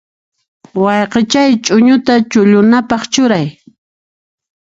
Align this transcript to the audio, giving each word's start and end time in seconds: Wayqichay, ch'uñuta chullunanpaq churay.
Wayqichay, 0.83 1.51
ch'uñuta 1.65 2.13
chullunanpaq 2.31 3.01
churay. 3.13 3.47